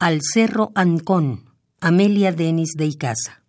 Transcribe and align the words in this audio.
Al 0.00 0.20
Cerro 0.22 0.70
Ancón, 0.76 1.50
Amelia 1.80 2.30
Denis 2.30 2.74
de 2.76 2.86
Icaza. 2.86 3.42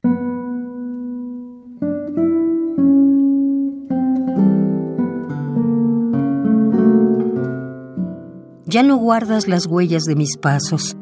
Ya 8.66 8.82
no 8.82 8.98
guardas 8.98 9.48
las 9.48 9.68
huellas 9.68 10.06
de 10.06 10.16
mis 10.16 10.38
pasos, 10.38 10.98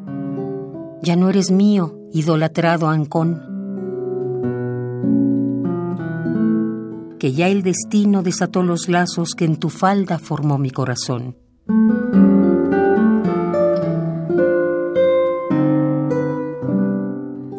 ya 1.02 1.16
no 1.16 1.30
eres 1.30 1.50
mío, 1.50 1.98
idolatrado 2.12 2.88
Ancón. 2.88 3.40
Que 7.18 7.32
ya 7.32 7.48
el 7.48 7.62
destino 7.62 8.22
desató 8.22 8.62
los 8.62 8.90
lazos 8.90 9.30
que 9.34 9.46
en 9.46 9.56
tu 9.56 9.70
falda 9.70 10.18
formó 10.18 10.58
mi 10.58 10.70
corazón. 10.70 11.47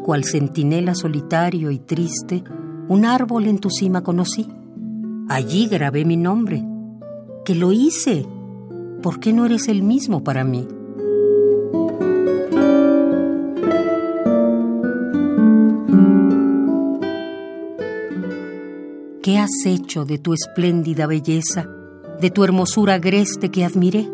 Cual 0.10 0.26
centinela 0.26 0.96
solitario 0.96 1.70
y 1.70 1.78
triste, 1.78 2.44
un 2.88 3.06
árbol 3.06 3.46
en 3.46 3.60
tu 3.60 3.70
cima 3.70 4.02
conocí. 4.02 4.48
Allí 5.30 5.68
grabé 5.68 6.04
mi 6.04 6.18
nombre. 6.18 6.66
Que 7.46 7.54
lo 7.54 7.72
hice. 7.72 8.26
¿Por 9.04 9.20
qué 9.20 9.34
no 9.34 9.46
eres 9.46 9.68
el 9.68 9.84
mismo 9.84 10.24
para 10.24 10.44
mí? 10.44 10.68
¿Qué 19.22 19.38
has 19.38 19.64
hecho 19.68 20.06
de 20.06 20.18
tu 20.18 20.34
espléndida 20.34 21.06
belleza, 21.06 21.68
de 22.20 22.32
tu 22.32 22.44
hermosura 22.44 22.96
agreste 22.96 23.52
que 23.52 23.64
admiré? 23.64 24.10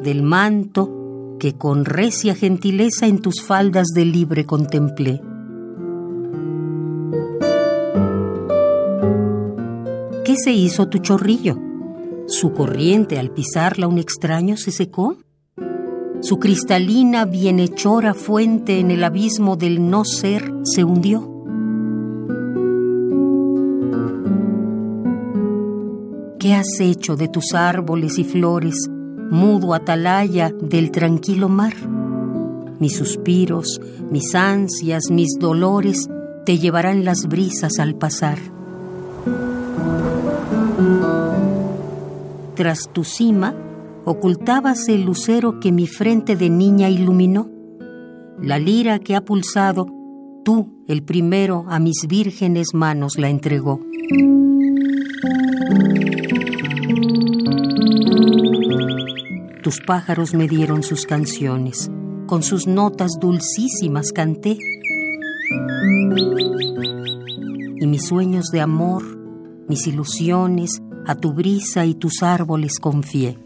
Del 0.00 0.22
manto 0.22 1.01
que 1.42 1.54
con 1.54 1.84
recia 1.84 2.36
gentileza 2.36 3.08
en 3.08 3.18
tus 3.18 3.42
faldas 3.42 3.88
de 3.88 4.04
libre 4.04 4.46
contemplé. 4.46 5.20
¿Qué 10.24 10.36
se 10.36 10.52
hizo 10.52 10.86
tu 10.86 10.98
chorrillo? 10.98 11.58
¿Su 12.28 12.52
corriente 12.52 13.18
al 13.18 13.32
pisarla 13.32 13.88
un 13.88 13.98
extraño 13.98 14.56
se 14.56 14.70
secó? 14.70 15.16
¿Su 16.20 16.38
cristalina 16.38 17.24
bienhechora 17.24 18.14
fuente 18.14 18.78
en 18.78 18.92
el 18.92 19.02
abismo 19.02 19.56
del 19.56 19.90
no 19.90 20.04
ser 20.04 20.48
se 20.62 20.84
hundió? 20.84 21.28
¿Qué 26.38 26.54
has 26.54 26.78
hecho 26.78 27.16
de 27.16 27.26
tus 27.26 27.52
árboles 27.52 28.16
y 28.20 28.22
flores? 28.22 28.88
Mudo 29.32 29.72
atalaya 29.72 30.52
del 30.60 30.90
tranquilo 30.90 31.48
mar. 31.48 31.72
Mis 32.78 32.94
suspiros, 32.96 33.80
mis 34.10 34.34
ansias, 34.34 35.04
mis 35.10 35.38
dolores 35.40 36.08
te 36.44 36.58
llevarán 36.58 37.04
las 37.04 37.26
brisas 37.26 37.78
al 37.78 37.94
pasar. 37.94 38.38
Tras 42.54 42.90
tu 42.92 43.04
cima 43.04 43.54
ocultábase 44.04 44.94
el 44.94 45.04
lucero 45.04 45.60
que 45.60 45.72
mi 45.72 45.86
frente 45.86 46.36
de 46.36 46.50
niña 46.50 46.90
iluminó. 46.90 47.48
La 48.38 48.58
lira 48.58 48.98
que 48.98 49.16
ha 49.16 49.24
pulsado, 49.24 49.86
tú, 50.44 50.84
el 50.88 51.02
primero, 51.02 51.64
a 51.68 51.78
mis 51.78 52.06
vírgenes 52.06 52.74
manos 52.74 53.16
la 53.16 53.30
entregó. 53.30 53.80
Pájaros 59.80 60.34
me 60.34 60.48
dieron 60.48 60.82
sus 60.82 61.06
canciones, 61.06 61.90
con 62.26 62.42
sus 62.42 62.66
notas 62.66 63.12
dulcísimas 63.20 64.12
canté. 64.12 64.58
Y 67.80 67.86
mis 67.86 68.06
sueños 68.06 68.46
de 68.52 68.60
amor, 68.60 69.02
mis 69.68 69.86
ilusiones, 69.86 70.82
a 71.06 71.14
tu 71.14 71.32
brisa 71.32 71.86
y 71.86 71.94
tus 71.94 72.22
árboles 72.22 72.78
confié. 72.78 73.38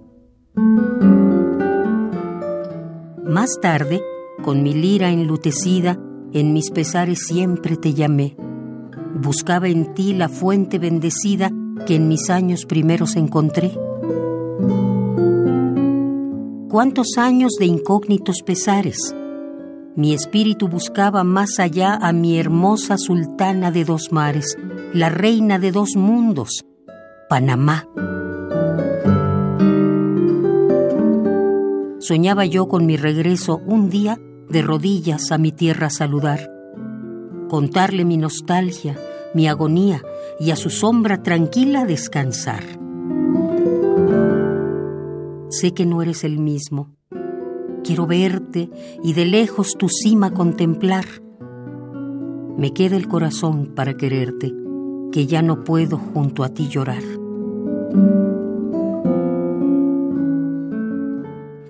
Más 3.25 3.59
tarde, 3.61 4.03
con 4.43 4.63
mi 4.63 4.75
lira 4.75 5.11
enlutecida, 5.11 5.99
en 6.33 6.53
mis 6.53 6.71
pesares 6.71 7.27
siempre 7.27 7.77
te 7.77 7.95
llamé. 7.95 8.37
Buscaba 9.15 9.69
en 9.69 9.95
ti 9.95 10.13
la 10.13 10.29
fuente 10.29 10.79
bendecida 10.79 11.51
que 11.87 11.97
en 11.97 12.09
mis 12.09 12.31
años 12.31 12.67
primeros 12.67 13.17
encontré 13.17 13.73
cuántos 16.69 17.17
años 17.17 17.53
de 17.59 17.67
incógnitos 17.67 18.43
pesares. 18.45 19.15
Mi 19.95 20.13
espíritu 20.13 20.69
buscaba 20.69 21.25
más 21.25 21.59
allá 21.59 21.95
a 21.95 22.13
mi 22.13 22.39
hermosa 22.39 22.99
sultana 22.99 23.71
de 23.71 23.85
dos 23.85 24.13
mares, 24.13 24.59
la 24.93 25.09
reina 25.09 25.59
de 25.59 25.73
dos 25.73 25.97
mundos, 25.97 26.65
Panamá. 27.29 27.89
Soñaba 31.99 32.45
yo 32.45 32.69
con 32.69 32.87
mi 32.87 32.97
regreso 32.97 33.61
un 33.65 33.89
día 33.89 34.19
de 34.49 34.63
rodillas 34.63 35.33
a 35.33 35.39
mi 35.39 35.51
tierra 35.51 35.91
saludar, 35.91 36.51
contarle 37.49 38.05
mi 38.05 38.17
nostalgia, 38.17 38.97
mi 39.35 39.49
agonía 39.49 40.03
y 40.39 40.51
a 40.51 40.57
su 40.57 40.71
sombra 40.71 41.23
tranquila 41.23 41.85
descansar. 41.85 42.76
Sé 45.49 45.73
que 45.73 45.87
no 45.87 46.03
eres 46.03 46.25
el 46.25 46.39
mismo. 46.39 46.91
Quiero 47.85 48.07
verte 48.07 48.69
y 49.05 49.13
de 49.13 49.27
lejos 49.27 49.77
tu 49.79 49.89
cima 49.89 50.33
contemplar. 50.33 51.05
Me 52.57 52.73
queda 52.73 52.97
el 52.97 53.07
corazón 53.07 53.73
para 53.77 53.97
quererte, 53.97 54.53
que 55.13 55.27
ya 55.27 55.43
no 55.43 55.63
puedo 55.63 55.99
junto 55.99 56.43
a 56.43 56.49
ti 56.49 56.69
llorar. 56.69 57.03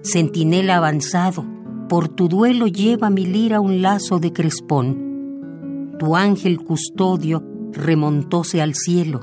Centinela 0.02 0.76
avanzado, 0.76 1.44
por 1.88 2.08
tu 2.08 2.28
duelo 2.28 2.68
lleva 2.68 3.10
mi 3.10 3.26
lira 3.26 3.60
un 3.60 3.82
lazo 3.82 4.18
de 4.18 4.32
crespón. 4.32 5.96
Tu 5.98 6.16
ángel 6.16 6.60
custodio 6.64 7.42
remontóse 7.72 8.62
al 8.62 8.74
cielo. 8.74 9.20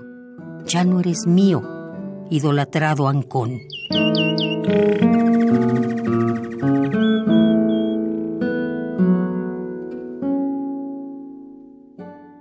Ya 0.68 0.84
no 0.84 1.00
eres 1.00 1.26
mío, 1.26 1.64
idolatrado 2.34 3.08
Ancón. 3.08 3.62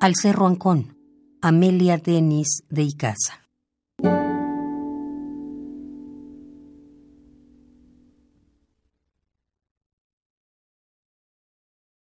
Al 0.00 0.14
Cerro 0.16 0.46
Ancón, 0.46 0.96
Amelia 1.42 1.98
Denis 1.98 2.64
de 2.70 2.82
Icaza. 2.84 3.41